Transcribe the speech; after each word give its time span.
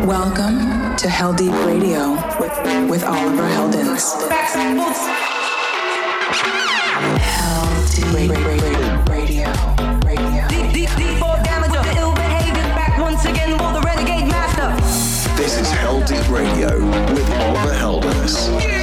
Welcome 0.00 0.96
to 0.96 1.06
Heldeep 1.06 1.54
Radio 1.66 2.14
with, 2.40 2.90
with 2.90 3.04
Oliver 3.04 3.42
Heldens. 3.42 4.02
Heldeep 7.20 8.12
Radio. 8.12 8.32
Radio. 9.12 9.52
Deep, 10.48 10.72
deep, 10.72 10.90
deep 10.96 11.18
for 11.18 11.36
damage 11.44 11.76
of 11.76 11.86
ill 11.96 12.14
behavior. 12.14 12.64
Back 12.74 12.98
once 12.98 13.24
again 13.26 13.56
for 13.58 13.72
the 13.72 13.80
renegade 13.86 14.26
master. 14.28 14.74
This 15.36 15.56
is 15.60 15.68
Heldeep 15.70 16.28
Radio 16.28 16.80
with 17.14 17.30
Oliver 17.30 17.74
Heldens. 17.74 18.48
You're, 18.64 18.82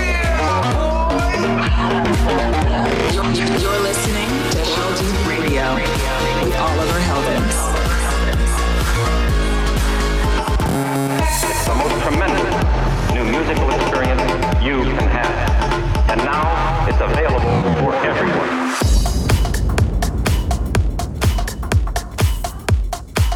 musical 13.49 13.71
experience 13.71 14.21
you 14.63 14.83
can 14.83 15.07
have. 15.07 16.09
And 16.11 16.23
now 16.23 16.87
it's 16.87 17.01
available 17.01 17.39
for 17.79 17.95
everyone. 18.05 18.49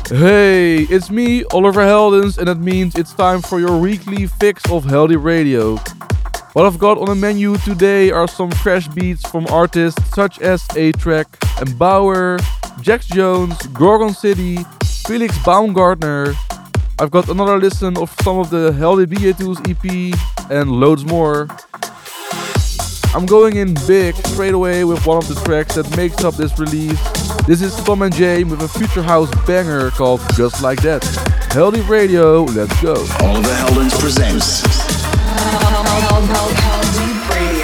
Hey, 0.09 0.83
it's 0.83 1.09
me, 1.09 1.43
Oliver 1.45 1.81
Heldens, 1.81 2.37
and 2.37 2.47
that 2.47 2.59
means 2.59 2.95
it's 2.95 3.13
time 3.13 3.41
for 3.41 3.59
your 3.59 3.79
weekly 3.79 4.27
fix 4.27 4.63
of 4.69 4.83
Heldeep 4.83 5.23
Radio. 5.23 5.77
What 6.53 6.67
I've 6.67 6.77
got 6.77 6.99
on 6.99 7.07
the 7.07 7.15
menu 7.15 7.57
today 7.57 8.11
are 8.11 8.27
some 8.27 8.51
fresh 8.51 8.87
beats 8.89 9.27
from 9.27 9.47
artists 9.47 9.99
such 10.13 10.39
as 10.41 10.63
A-Trak 10.75 11.25
and 11.59 11.69
Baauer, 11.79 12.39
Jax 12.81 13.07
Jones, 13.07 13.57
Gorgon 13.67 14.13
City, 14.13 14.59
Felix 15.07 15.35
Baumgartner. 15.43 16.35
I've 17.03 17.11
got 17.11 17.27
another 17.27 17.59
listen 17.59 17.97
of 17.97 18.15
some 18.21 18.39
of 18.39 18.49
the 18.49 18.71
Heldeep 18.71 19.07
DJ 19.07 19.37
Tools 19.37 19.59
EP 19.67 20.49
and 20.49 20.71
loads 20.71 21.03
more. 21.03 21.49
I'm 23.13 23.25
going 23.25 23.57
in 23.57 23.73
big 23.85 24.15
straight 24.27 24.53
away 24.53 24.85
with 24.85 25.05
one 25.05 25.17
of 25.17 25.27
the 25.27 25.35
tracks 25.43 25.75
that 25.75 25.97
makes 25.97 26.23
up 26.23 26.35
this 26.35 26.57
release. 26.57 26.97
This 27.45 27.61
is 27.61 27.75
Tom 27.83 28.03
and 28.03 28.15
Jane 28.15 28.47
with 28.47 28.61
a 28.61 28.69
future 28.69 29.03
house 29.03 29.29
banger 29.45 29.91
called 29.91 30.21
Just 30.33 30.63
Like 30.63 30.81
That. 30.83 31.03
Healthy 31.51 31.81
Radio, 31.81 32.45
let's 32.45 32.81
go. 32.81 32.93
Oliver 33.19 33.49
Heldens 33.49 33.99
presents 33.99 34.63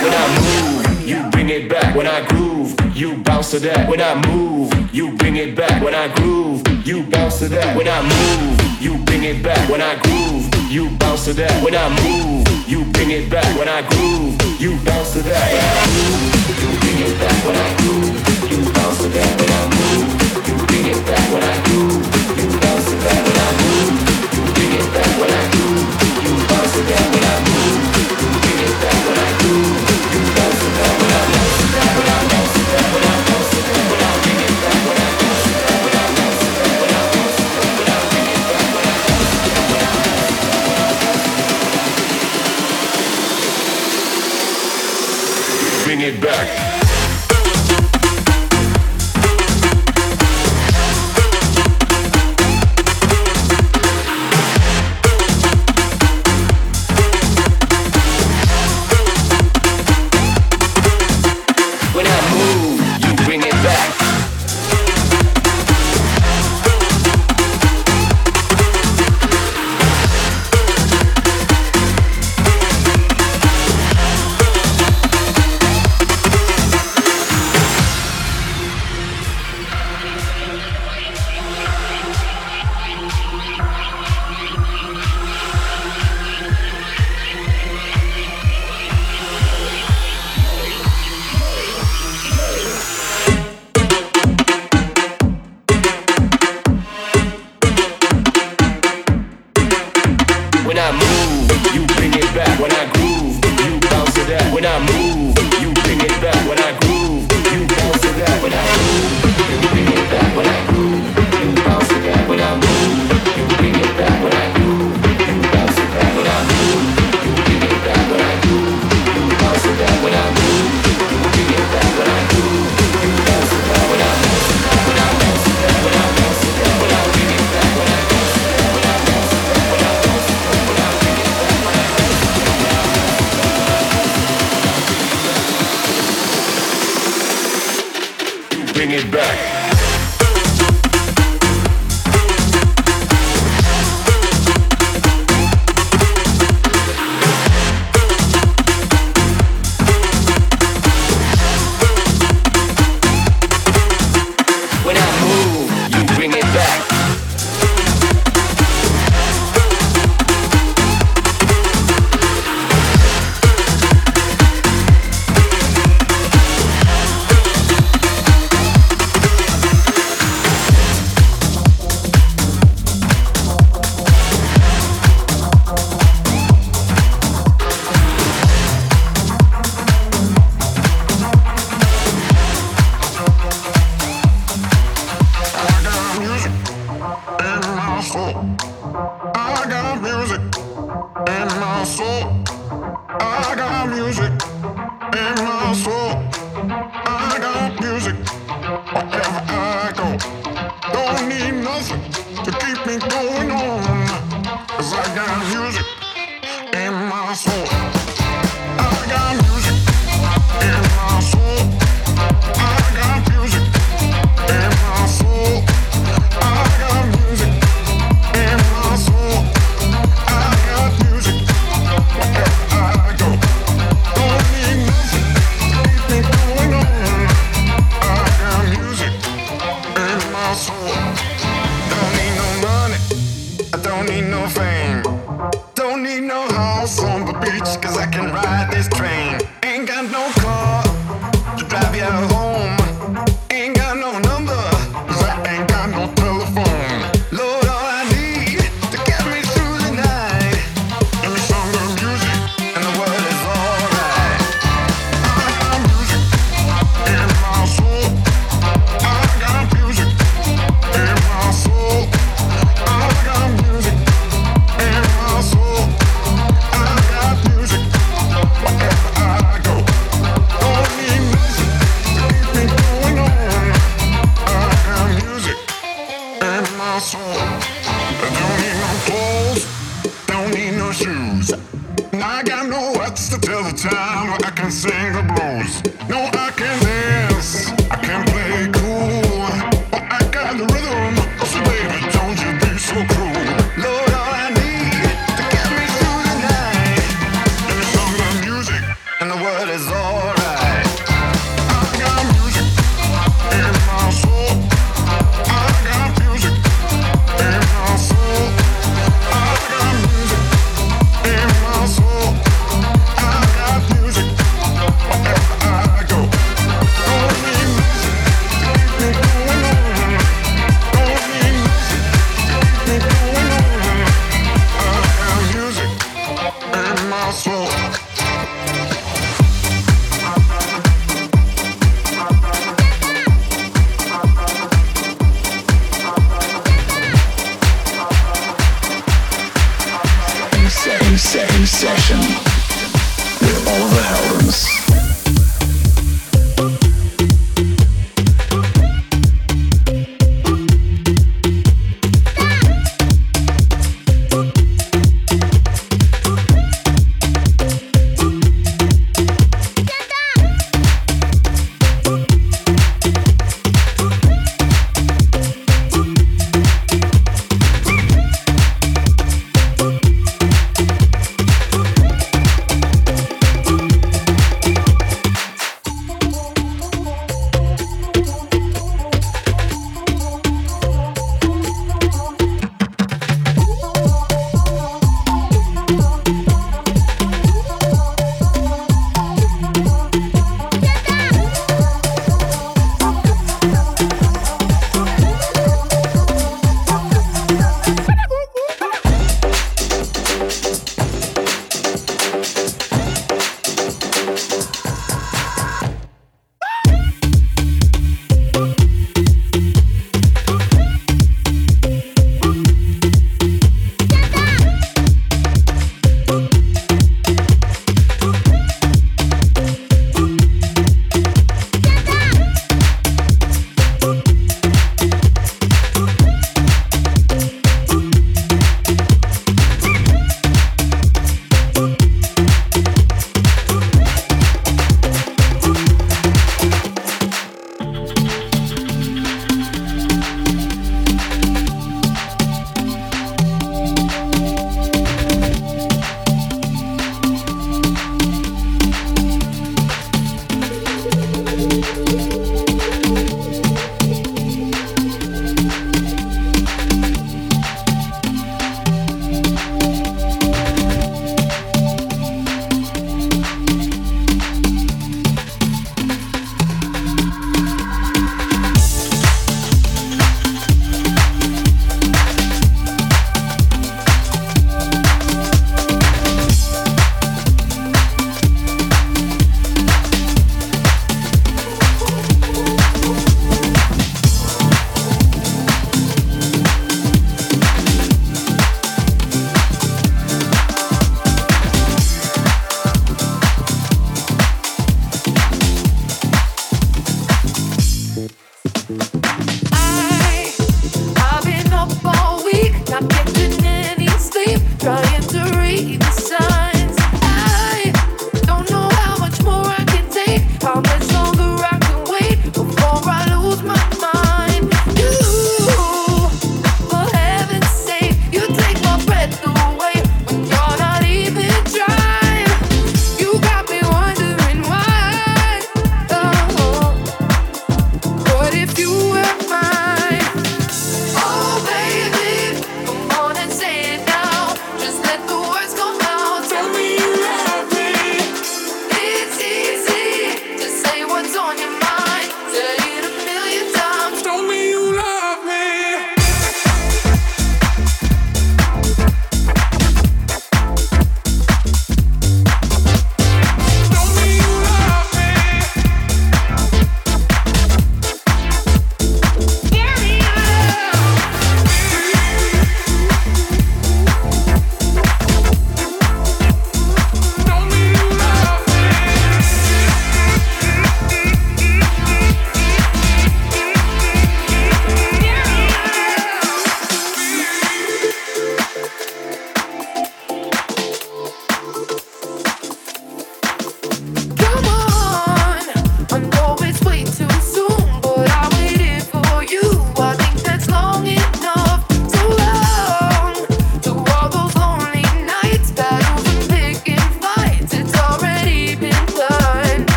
When 0.00 0.14
I 0.14 0.94
move, 0.96 1.06
you 1.06 1.30
bring 1.30 1.50
it 1.50 1.68
back. 1.68 1.94
When 1.94 2.06
I 2.06 2.26
groove, 2.26 2.55
you 2.96 3.14
bounce 3.22 3.50
to 3.50 3.58
that. 3.60 3.88
When 3.90 4.00
I 4.00 4.14
move, 4.26 4.72
you 4.94 5.12
bring 5.16 5.36
it 5.36 5.54
back. 5.54 5.82
When 5.82 5.94
I 5.94 6.08
groove, 6.16 6.62
you 6.86 7.02
bounce 7.02 7.40
to 7.40 7.48
that. 7.48 7.76
When 7.76 7.86
I 7.86 8.00
move, 8.00 8.56
you 8.80 8.96
bring 9.04 9.22
it 9.24 9.42
back. 9.42 9.68
When 9.68 9.82
I 9.82 10.00
groove, 10.00 10.48
you 10.72 10.88
bounce 10.96 11.26
to 11.26 11.34
that. 11.34 11.62
When 11.62 11.74
I 11.76 11.88
move, 11.92 12.48
you 12.66 12.84
bring 12.92 13.10
it 13.10 13.28
back. 13.30 13.44
When 13.58 13.68
I 13.68 13.82
groove, 13.92 14.40
you 14.58 14.80
bounce 14.84 15.12
to 15.12 15.20
that. 15.28 15.44
When 15.52 15.60
I 15.60 15.84
move, 15.92 16.32
you 16.56 16.68
bring 16.80 16.98
it 17.04 17.20
back. 17.20 17.36
When 17.44 17.56
I 17.56 17.68
groove, 17.84 18.16
you 18.48 18.64
bounce 18.72 18.98
to 19.04 19.08
that. 19.12 19.32
When 19.36 19.50
I 19.52 19.62
move, 19.76 20.16
you 20.48 20.56
bring 20.64 20.86
it 20.88 21.04
back. 21.04 21.26
When 21.36 21.44
I 21.44 21.54
groove, 21.68 22.00
you 22.40 22.48
bounce 22.64 22.86
to 22.88 22.96
that. 22.96 23.20
When 23.28 23.36
I 23.36 23.50
move, 23.60 23.92
you 24.32 24.42
bring 24.56 24.72
it 24.72 24.88
back. 24.96 25.12
When 25.20 25.32
I 25.36 25.44
groove, 25.52 25.84
you 26.24 26.32
bounce 26.48 26.72
to 26.72 26.80
that. 26.88 27.04
When 27.12 27.24
I 27.28 27.36
move, 27.44 27.76
you 28.24 28.28
bring 28.40 28.60
it 28.64 28.74
back. 28.80 28.98
When 29.04 29.18
I 29.20 29.28
groove, 29.44 29.85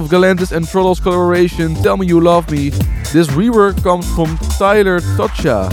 of 0.00 0.08
Galantis 0.08 0.52
and 0.52 0.66
Throttle's 0.66 1.00
collaboration 1.00 1.74
Tell 1.74 1.96
Me 1.96 2.06
You 2.06 2.20
Love 2.20 2.50
Me. 2.50 2.70
This 3.12 3.26
rework 3.28 3.82
comes 3.82 4.08
from 4.14 4.38
Tyler 4.58 5.00
Tocha, 5.16 5.70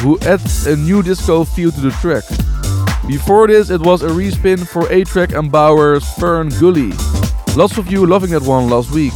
who 0.00 0.18
adds 0.20 0.66
a 0.66 0.76
new 0.76 1.02
disco 1.02 1.44
feel 1.44 1.70
to 1.70 1.80
the 1.80 1.90
track. 1.92 2.24
Before 3.06 3.46
this, 3.46 3.70
it 3.70 3.80
was 3.80 4.02
a 4.02 4.08
respin 4.08 4.66
for 4.66 4.82
A-Trak 4.92 5.38
and 5.38 5.50
Baauer's 5.50 6.04
Fern 6.14 6.48
Gully. 6.60 6.92
Lots 7.56 7.78
of 7.78 7.90
you 7.90 8.04
loving 8.06 8.30
that 8.30 8.42
one 8.42 8.68
last 8.68 8.90
week. 8.90 9.12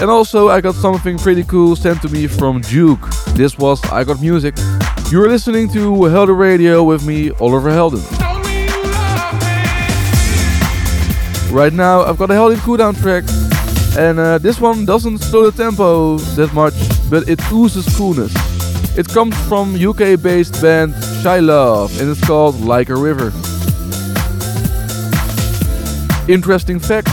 And 0.00 0.10
also, 0.10 0.48
I 0.48 0.60
got 0.60 0.74
something 0.74 1.16
pretty 1.16 1.44
cool 1.44 1.76
sent 1.76 2.02
to 2.02 2.08
me 2.08 2.26
from 2.26 2.62
Duke. 2.62 3.08
This 3.34 3.58
was 3.58 3.82
I 3.92 4.02
Got 4.04 4.20
Music. 4.20 4.56
You're 5.10 5.28
listening 5.28 5.68
to 5.70 5.92
Heldeep 5.92 6.38
Radio 6.38 6.82
with 6.82 7.06
me, 7.06 7.30
Oliver 7.32 7.70
Helden. 7.70 8.00
Right 11.52 11.72
now, 11.72 12.02
I've 12.02 12.18
got 12.18 12.30
a 12.30 12.34
Heldeep 12.34 12.58
cooldown 12.58 13.00
track, 13.00 13.24
and 14.00 14.18
uh, 14.18 14.38
this 14.38 14.58
one 14.58 14.86
doesn't 14.86 15.18
slow 15.18 15.50
the 15.50 15.62
tempo 15.62 16.16
that 16.16 16.54
much, 16.54 16.74
but 17.10 17.28
it 17.28 17.38
oozes 17.52 17.86
coolness. 17.96 18.32
It 18.96 19.06
comes 19.06 19.36
from 19.46 19.74
UK 19.74 20.20
based 20.20 20.60
band 20.62 20.94
Shy 21.22 21.38
Luv, 21.38 22.00
and 22.00 22.08
it's 22.08 22.24
called 22.26 22.58
Like 22.60 22.88
a 22.88 22.96
River. 22.96 23.30
Interesting 26.32 26.80
fact 26.80 27.08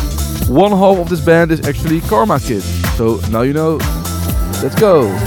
one 0.48 0.72
half 0.72 0.98
of 0.98 1.10
this 1.10 1.20
band 1.20 1.52
is 1.52 1.68
actually 1.68 2.00
Karma 2.02 2.40
Kid, 2.40 2.64
so 2.96 3.20
now 3.32 3.42
you 3.42 3.52
know. 3.52 3.78
Let's 4.64 4.76
go. 4.76 5.27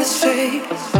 This 0.00 0.24
face. 0.24 0.99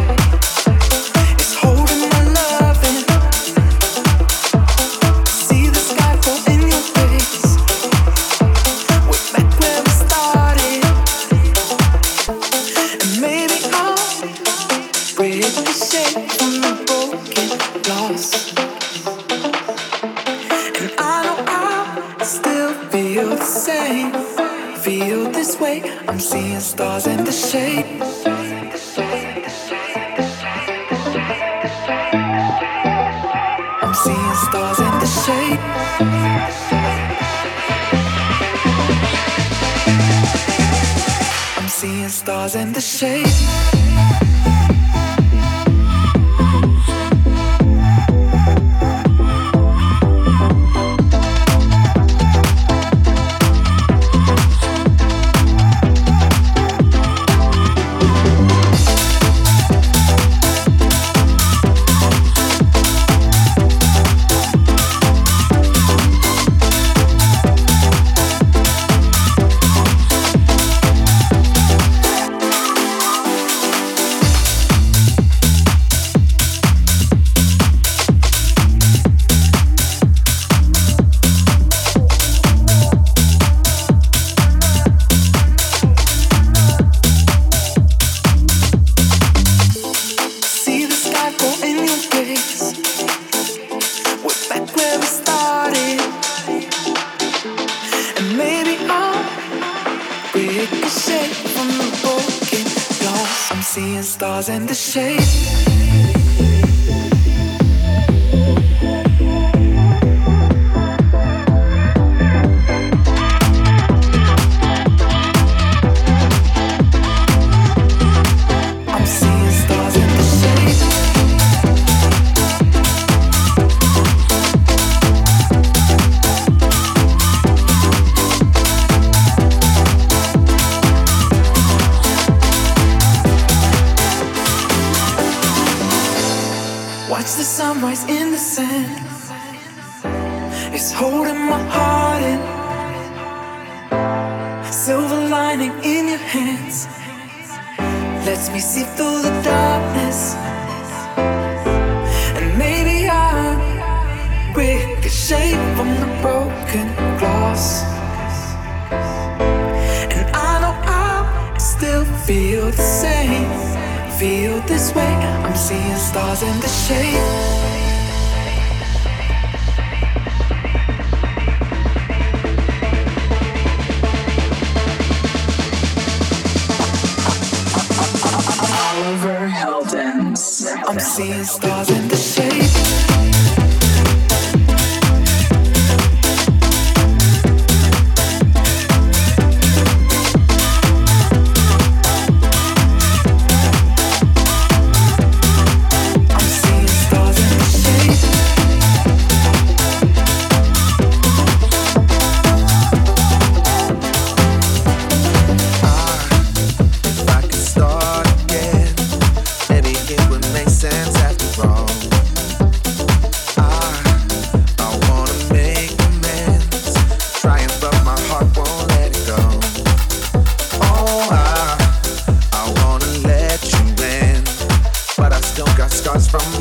From 226.18 226.59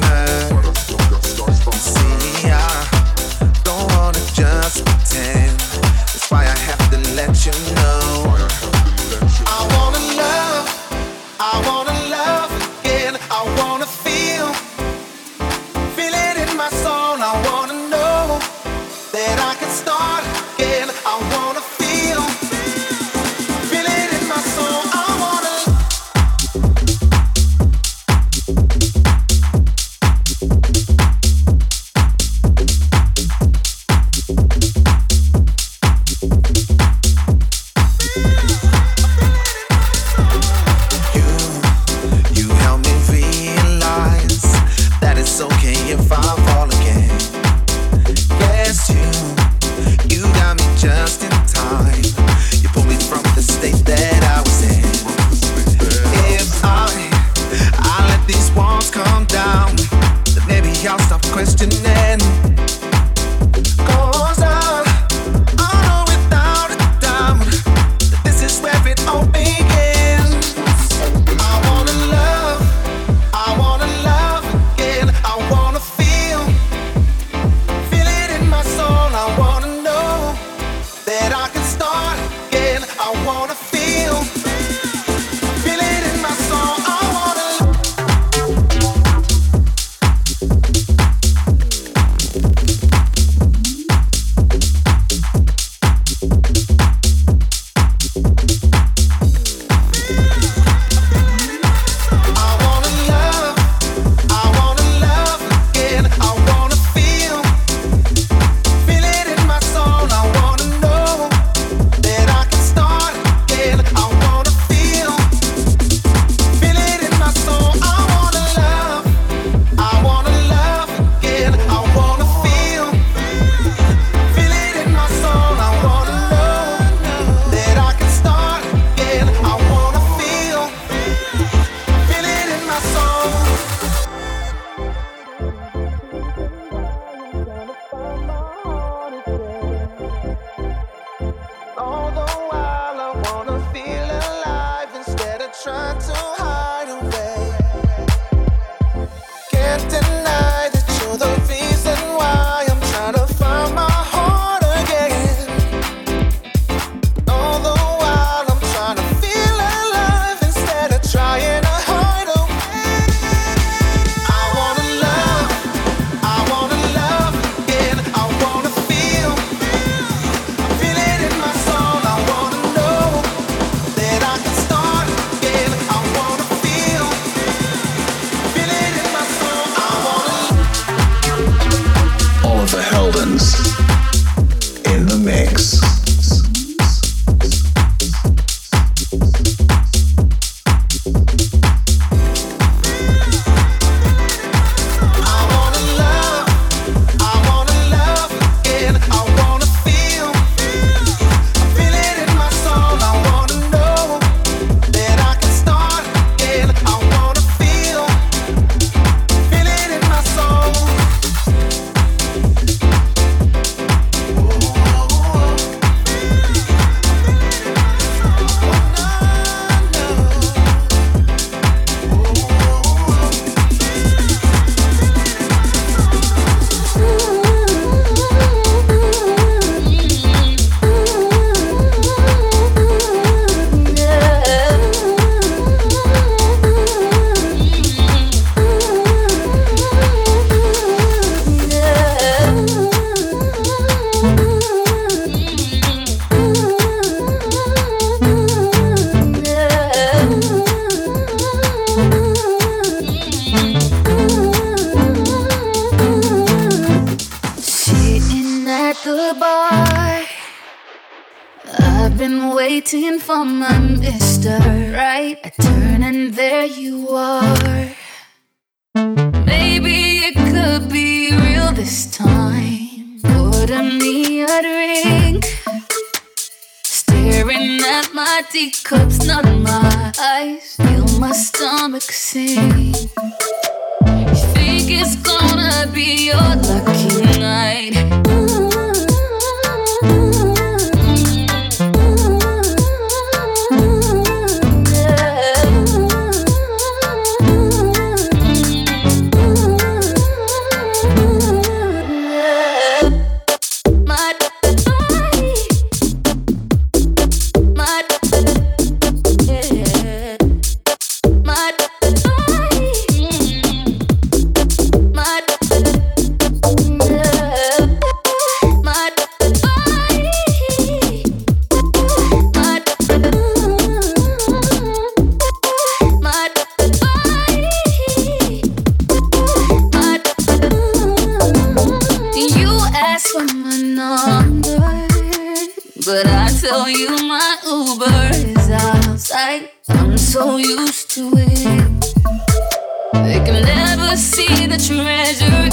They 343.26 343.40
can 343.46 343.64
never 343.64 344.16
see 344.18 344.66
the 344.68 344.78
treasure 344.78 345.69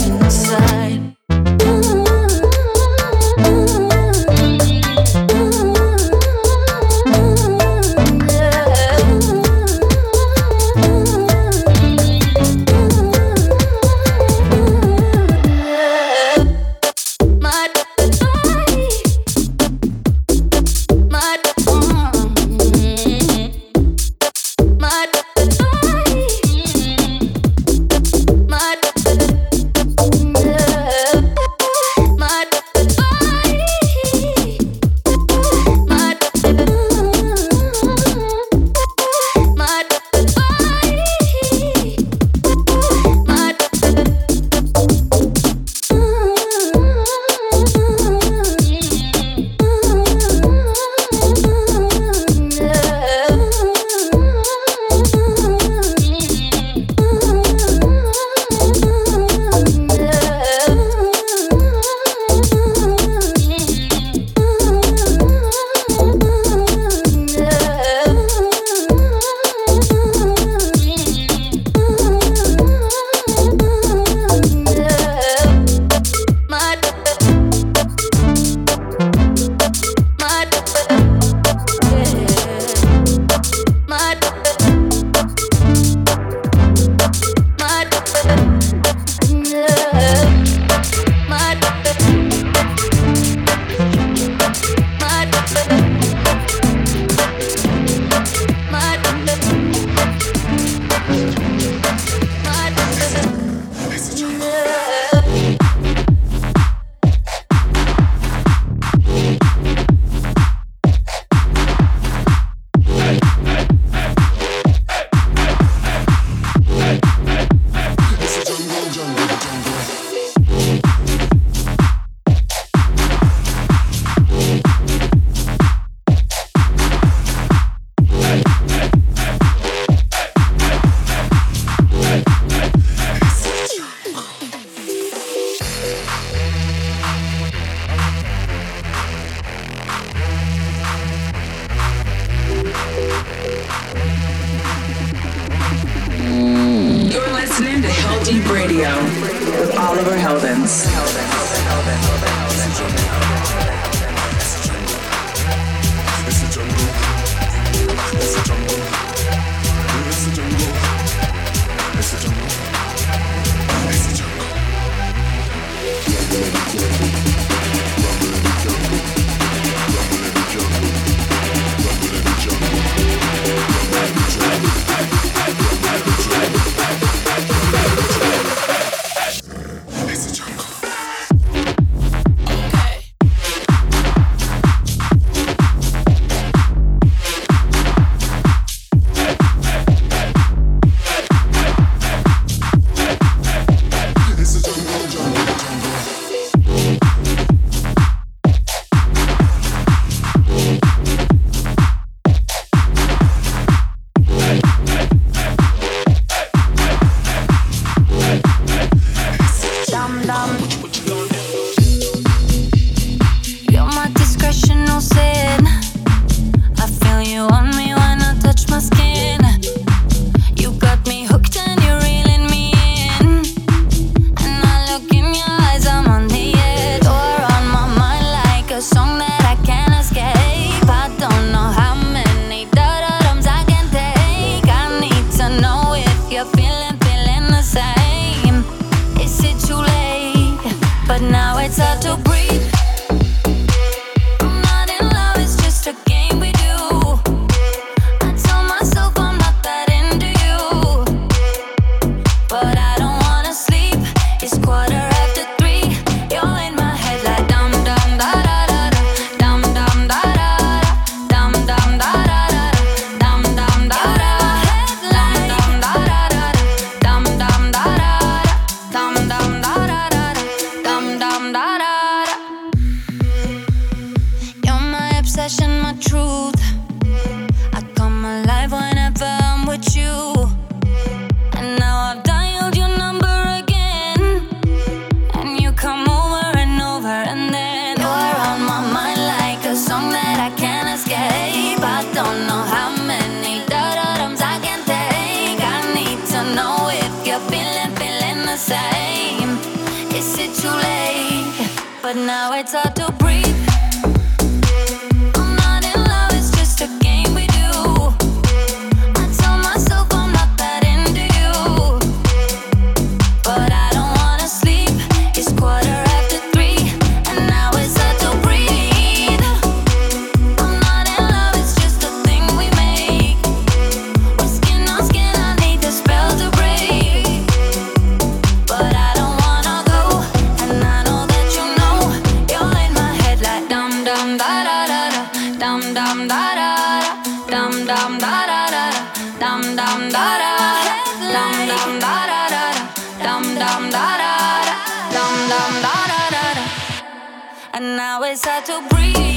it's 348.37 348.45
hard 348.45 348.67
to 348.67 348.87
breathe. 348.95 349.36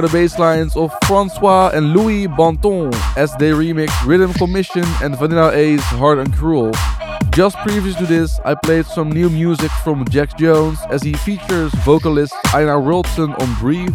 The 0.00 0.08
bass 0.08 0.38
lines 0.38 0.76
of 0.76 0.92
Francois 1.04 1.70
and 1.74 1.92
Louis 1.92 2.26
Bonton 2.26 2.90
as 3.16 3.34
they 3.36 3.50
remixed 3.50 4.06
Rhythm 4.06 4.32
Commission 4.34 4.84
and 5.02 5.18
Vanilla 5.18 5.52
Ace 5.52 5.82
Hard 5.82 6.18
and 6.18 6.32
Cruel. 6.34 6.72
Just 7.30 7.56
previous 7.58 7.96
to 7.96 8.06
this, 8.06 8.38
I 8.44 8.54
played 8.54 8.86
some 8.86 9.10
new 9.10 9.28
music 9.28 9.70
from 9.84 10.06
Jack 10.08 10.38
Jones 10.38 10.78
as 10.90 11.02
he 11.02 11.12
features 11.12 11.72
vocalist 11.84 12.34
Einar 12.54 12.80
Wilson 12.80 13.32
on 13.34 13.54
Breathe. 13.58 13.94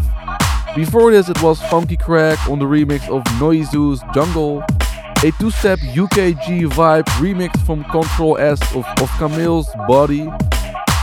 Before 0.76 1.12
this, 1.12 1.30
it 1.30 1.42
was 1.42 1.62
Funky 1.64 1.98
Crack 1.98 2.38
on 2.50 2.60
the 2.60 2.66
remix 2.66 3.10
of 3.10 3.24
Noizu's 3.40 4.02
Jungle, 4.14 4.64
a 5.24 5.32
two-step 5.40 5.80
UKG 5.80 6.70
vibe 6.70 7.06
remix 7.20 7.60
from 7.66 7.84
Control 7.86 8.38
S 8.38 8.62
of, 8.76 8.86
of 9.02 9.10
Camille's 9.18 9.70
Body. 9.88 10.30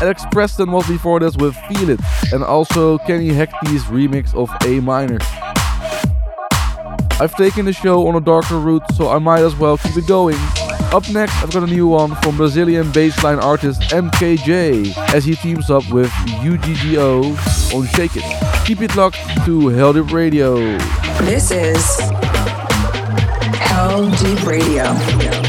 Alex 0.03 0.25
Preston 0.33 0.73
was 0.73 0.85
before 0.89 1.21
this 1.21 1.37
with 1.37 1.55
Feel 1.69 1.91
It, 1.91 2.01
and 2.33 2.43
also 2.43 2.99
Kenny 2.99 3.29
Hecty's 3.29 3.85
remix 3.85 4.35
of 4.35 4.51
A 4.67 4.81
minor. 4.81 5.19
I've 7.23 7.33
taken 7.37 7.67
the 7.67 7.73
show 7.73 8.09
on 8.09 8.17
a 8.17 8.21
darker 8.21 8.59
route, 8.59 8.83
so 8.95 9.11
I 9.11 9.21
might 9.21 9.43
as 9.43 9.55
well 9.55 9.79
keep 9.79 9.97
it 9.97 10.09
going. 10.09 10.35
Up 10.93 11.09
next, 11.11 11.41
I've 11.41 11.53
got 11.53 11.63
a 11.63 11.69
new 11.69 11.87
one 11.87 12.17
from 12.17 12.37
Brazilian 12.37 12.91
bassline 12.91 13.41
artist 13.41 13.81
MKJ 13.93 14.93
as 15.15 15.25
he 15.25 15.37
teams 15.37 15.71
up 15.71 15.89
with 15.93 16.11
UGGO 16.43 17.73
on 17.73 17.87
Shake 17.87 18.17
It. 18.17 18.67
Keep 18.67 18.81
it 18.81 18.97
locked 18.97 19.19
to 19.45 19.71
Heldeep 19.71 20.11
Radio. 20.11 20.57
This 21.21 21.53
is 21.53 21.81
Heldeep. 23.71 24.45
Radio 24.45 25.42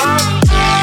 One. 0.00 0.79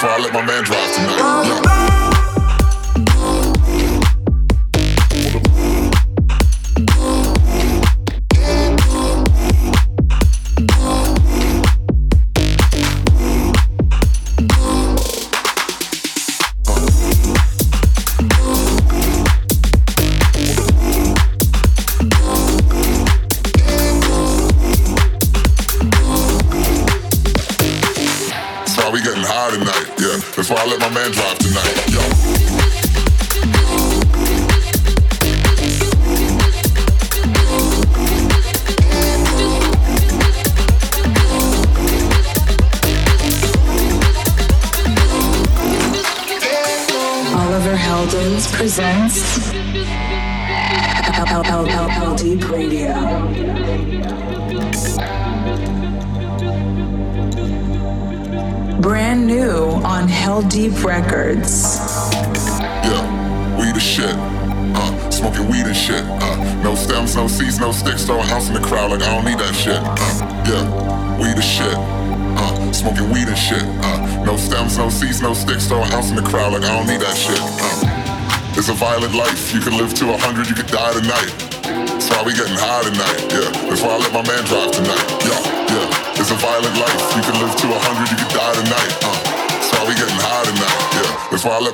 before 0.00 0.16
I 0.16 0.18
let 0.18 0.32
my 0.32 0.40
man 0.46 0.64
drive 0.64 0.94
tonight. 0.94 1.18
Yeah. 1.18 1.99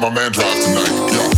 let 0.01 0.13
my 0.13 0.15
man 0.15 0.33
drive 0.33 0.65
tonight. 0.65 1.13
Yeah. 1.13 1.37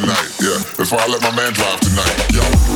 tonight 0.00 0.29
before 0.80 0.98
I 0.98 1.06
let 1.08 1.20
my 1.20 1.30
man 1.36 1.52
drive 1.52 1.78
tonight. 1.80 2.32
Yo. 2.32 2.69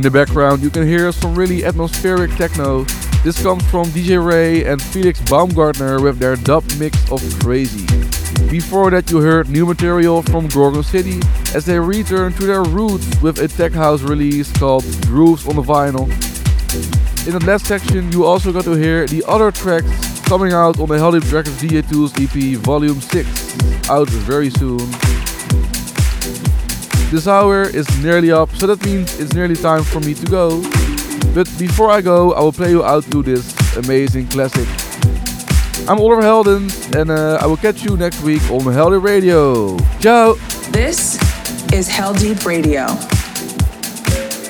In 0.00 0.04
the 0.04 0.10
background, 0.10 0.62
you 0.62 0.70
can 0.70 0.86
hear 0.86 1.12
some 1.12 1.34
really 1.34 1.62
atmospheric 1.62 2.34
techno. 2.36 2.84
This 3.22 3.42
comes 3.42 3.62
from 3.70 3.84
DJ 3.88 4.16
Ray 4.16 4.64
and 4.64 4.80
Felix 4.80 5.20
Baumgartner 5.28 6.00
with 6.00 6.18
their 6.18 6.36
dub 6.36 6.64
mix 6.78 6.96
of 7.12 7.20
Crazy. 7.40 7.84
Before 8.48 8.90
that, 8.92 9.10
you 9.10 9.20
heard 9.20 9.50
new 9.50 9.66
material 9.66 10.22
from 10.22 10.48
Gorgon 10.48 10.82
City 10.82 11.20
as 11.54 11.66
they 11.66 11.78
return 11.78 12.32
to 12.32 12.46
their 12.46 12.62
roots 12.62 13.20
with 13.20 13.40
a 13.40 13.48
tech 13.48 13.72
house 13.72 14.00
release 14.00 14.50
called 14.52 14.86
Grooves 15.02 15.46
on 15.46 15.56
the 15.56 15.62
Vinyl. 15.62 16.08
In 17.26 17.38
the 17.38 17.44
last 17.44 17.66
section, 17.66 18.10
you 18.10 18.24
also 18.24 18.54
got 18.54 18.64
to 18.64 18.72
hear 18.72 19.06
the 19.06 19.22
other 19.28 19.50
tracks 19.50 20.20
coming 20.20 20.54
out 20.54 20.80
on 20.80 20.88
the 20.88 20.94
Heldeep 20.94 21.30
Records 21.30 21.60
DJ 21.60 21.86
Tools 21.86 22.14
EP 22.16 22.56
Volume 22.60 23.02
6, 23.02 23.90
out 23.90 24.08
very 24.08 24.48
soon. 24.48 24.80
This 27.10 27.26
hour 27.26 27.62
is 27.64 27.88
nearly 28.04 28.30
up, 28.30 28.50
so 28.54 28.68
that 28.68 28.84
means 28.84 29.18
it's 29.18 29.34
nearly 29.34 29.56
time 29.56 29.82
for 29.82 29.98
me 29.98 30.14
to 30.14 30.26
go. 30.26 30.62
But 31.34 31.50
before 31.58 31.90
I 31.90 32.00
go, 32.00 32.32
I 32.34 32.40
will 32.40 32.52
play 32.52 32.70
you 32.70 32.84
out 32.84 33.02
to 33.10 33.20
this 33.20 33.52
amazing 33.76 34.28
classic. 34.28 34.68
I'm 35.88 35.98
Oliver 35.98 36.22
Heldens, 36.22 36.94
and 36.94 37.10
uh, 37.10 37.40
I 37.42 37.46
will 37.46 37.56
catch 37.56 37.82
you 37.82 37.96
next 37.96 38.22
week 38.22 38.42
on 38.48 38.60
Heldeep 38.60 39.02
Radio. 39.02 39.76
Ciao! 39.98 40.34
This 40.70 41.16
is 41.72 41.88
Heldeep 41.88 42.46
Radio. 42.46 42.86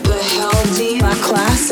The 0.04 0.20
Heldeep 0.20 1.00
Class 1.22 1.69